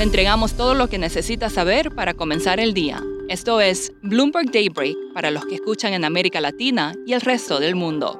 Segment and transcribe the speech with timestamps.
[0.00, 3.04] Le entregamos todo lo que necesita saber para comenzar el día.
[3.28, 7.74] Esto es Bloomberg Daybreak para los que escuchan en América Latina y el resto del
[7.74, 8.18] mundo.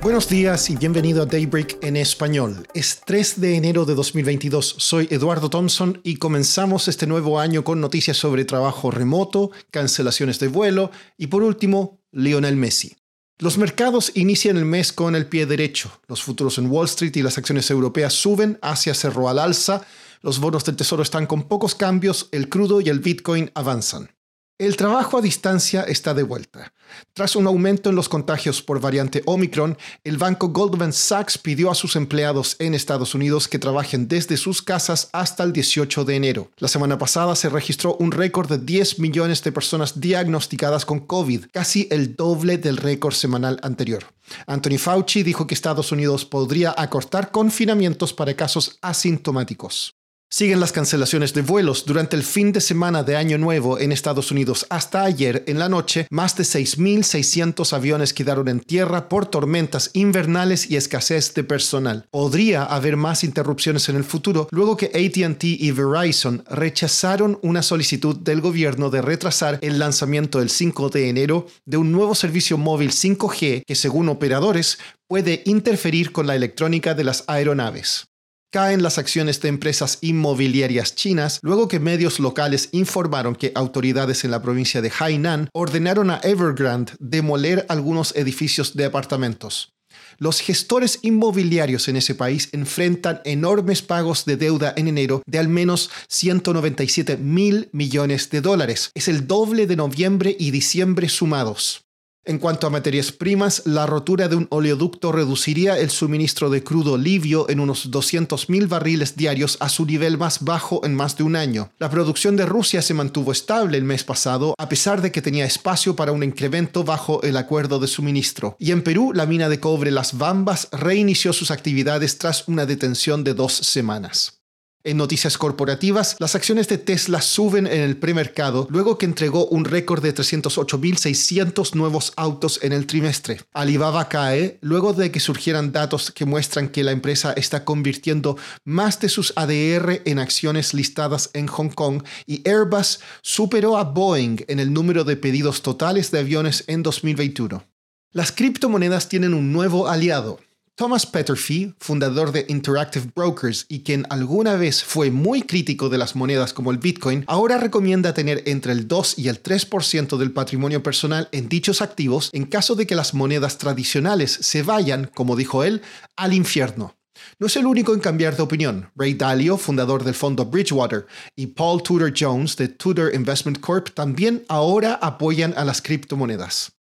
[0.00, 2.66] Buenos días y bienvenido a Daybreak en español.
[2.74, 4.74] Es 3 de enero de 2022.
[4.78, 10.48] Soy Eduardo Thompson y comenzamos este nuevo año con noticias sobre trabajo remoto, cancelaciones de
[10.48, 12.96] vuelo y por último, Lionel Messi.
[13.38, 15.90] Los mercados inician el mes con el pie derecho.
[16.06, 19.84] Los futuros en Wall Street y las acciones europeas suben, Asia cerró al alza,
[20.20, 24.10] los bonos del tesoro están con pocos cambios, el crudo y el Bitcoin avanzan.
[24.58, 26.72] El trabajo a distancia está de vuelta.
[27.14, 31.74] Tras un aumento en los contagios por variante Omicron, el banco Goldman Sachs pidió a
[31.74, 36.50] sus empleados en Estados Unidos que trabajen desde sus casas hasta el 18 de enero.
[36.58, 41.46] La semana pasada se registró un récord de 10 millones de personas diagnosticadas con COVID,
[41.52, 44.04] casi el doble del récord semanal anterior.
[44.46, 49.94] Anthony Fauci dijo que Estados Unidos podría acortar confinamientos para casos asintomáticos.
[50.34, 54.30] Siguen las cancelaciones de vuelos durante el fin de semana de Año Nuevo en Estados
[54.30, 54.64] Unidos.
[54.70, 60.70] Hasta ayer, en la noche, más de 6.600 aviones quedaron en tierra por tormentas invernales
[60.70, 62.06] y escasez de personal.
[62.10, 68.16] Podría haber más interrupciones en el futuro luego que ATT y Verizon rechazaron una solicitud
[68.16, 72.92] del gobierno de retrasar el lanzamiento el 5 de enero de un nuevo servicio móvil
[72.92, 78.06] 5G que, según operadores, puede interferir con la electrónica de las aeronaves
[78.52, 84.30] caen las acciones de empresas inmobiliarias chinas luego que medios locales informaron que autoridades en
[84.30, 89.72] la provincia de Hainan ordenaron a Evergrande demoler algunos edificios de apartamentos.
[90.18, 95.48] Los gestores inmobiliarios en ese país enfrentan enormes pagos de deuda en enero de al
[95.48, 98.90] menos 197 mil millones de dólares.
[98.94, 101.84] Es el doble de noviembre y diciembre sumados.
[102.24, 106.96] En cuanto a materias primas, la rotura de un oleoducto reduciría el suministro de crudo
[106.96, 111.34] livio en unos 200.000 barriles diarios a su nivel más bajo en más de un
[111.34, 111.72] año.
[111.78, 115.46] La producción de Rusia se mantuvo estable el mes pasado, a pesar de que tenía
[115.46, 118.54] espacio para un incremento bajo el acuerdo de suministro.
[118.60, 123.24] Y en Perú, la mina de cobre Las Bambas reinició sus actividades tras una detención
[123.24, 124.41] de dos semanas.
[124.84, 129.64] En noticias corporativas, las acciones de Tesla suben en el premercado luego que entregó un
[129.64, 133.40] récord de 308.600 nuevos autos en el trimestre.
[133.52, 138.98] Alibaba cae luego de que surgieran datos que muestran que la empresa está convirtiendo más
[138.98, 144.58] de sus ADR en acciones listadas en Hong Kong y Airbus superó a Boeing en
[144.58, 147.64] el número de pedidos totales de aviones en 2021.
[148.10, 150.40] Las criptomonedas tienen un nuevo aliado.
[150.74, 156.16] Thomas Petterfee, fundador de Interactive Brokers y quien alguna vez fue muy crítico de las
[156.16, 160.82] monedas como el Bitcoin, ahora recomienda tener entre el 2 y el 3% del patrimonio
[160.82, 165.62] personal en dichos activos en caso de que las monedas tradicionales se vayan, como dijo
[165.62, 165.82] él,
[166.16, 166.96] al infierno.
[167.38, 168.90] No es el único en cambiar de opinión.
[168.96, 171.06] Ray Dalio, fundador del fondo Bridgewater,
[171.36, 176.72] y Paul Tudor Jones de Tudor Investment Corp también ahora apoyan a las criptomonedas.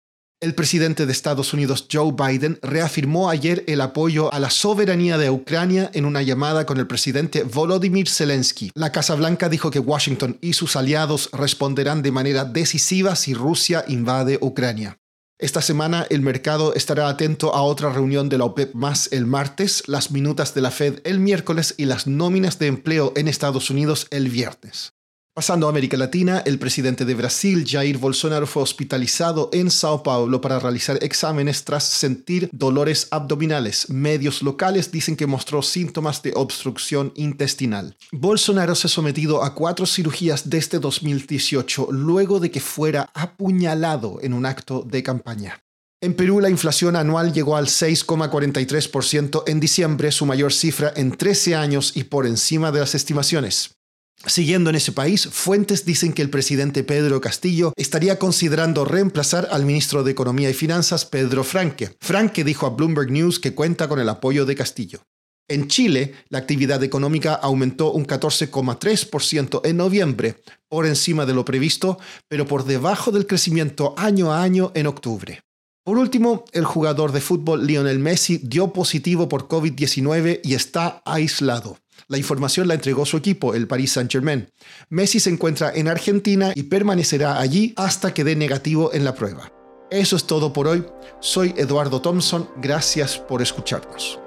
[0.41, 5.29] El presidente de Estados Unidos, Joe Biden, reafirmó ayer el apoyo a la soberanía de
[5.29, 8.71] Ucrania en una llamada con el presidente Volodymyr Zelensky.
[8.73, 13.85] La Casa Blanca dijo que Washington y sus aliados responderán de manera decisiva si Rusia
[13.87, 14.97] invade Ucrania.
[15.37, 19.83] Esta semana el mercado estará atento a otra reunión de la OPEP más el martes,
[19.85, 24.07] las minutas de la Fed el miércoles y las nóminas de empleo en Estados Unidos
[24.09, 24.93] el viernes.
[25.33, 30.41] Pasando a América Latina, el presidente de Brasil, Jair Bolsonaro, fue hospitalizado en Sao Paulo
[30.41, 33.89] para realizar exámenes tras sentir dolores abdominales.
[33.89, 37.95] Medios locales dicen que mostró síntomas de obstrucción intestinal.
[38.11, 44.33] Bolsonaro se ha sometido a cuatro cirugías desde 2018, luego de que fuera apuñalado en
[44.33, 45.63] un acto de campaña.
[46.01, 51.55] En Perú la inflación anual llegó al 6,43% en diciembre, su mayor cifra en 13
[51.55, 53.77] años y por encima de las estimaciones.
[54.25, 59.65] Siguiendo en ese país, fuentes dicen que el presidente Pedro Castillo estaría considerando reemplazar al
[59.65, 61.95] ministro de Economía y Finanzas, Pedro Franque.
[61.99, 65.01] Franque dijo a Bloomberg News que cuenta con el apoyo de Castillo.
[65.47, 71.99] En Chile, la actividad económica aumentó un 14,3% en noviembre, por encima de lo previsto,
[72.29, 75.41] pero por debajo del crecimiento año a año en octubre.
[75.83, 81.79] Por último, el jugador de fútbol Lionel Messi dio positivo por COVID-19 y está aislado.
[82.07, 84.49] La información la entregó su equipo, el Paris Saint-Germain.
[84.89, 89.51] Messi se encuentra en Argentina y permanecerá allí hasta que dé negativo en la prueba.
[89.91, 90.85] Eso es todo por hoy.
[91.19, 92.49] Soy Eduardo Thompson.
[92.57, 94.19] Gracias por escucharnos.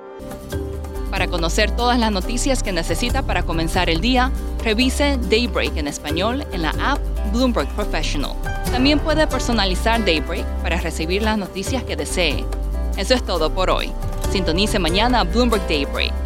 [1.10, 4.32] Para conocer todas las noticias que necesita para comenzar el día,
[4.64, 6.98] revise Daybreak en español en la app
[7.32, 8.34] Bloomberg Professional.
[8.72, 12.44] También puede personalizar Daybreak para recibir las noticias que desee.
[12.96, 13.92] Eso es todo por hoy.
[14.32, 16.23] Sintonice mañana Bloomberg Daybreak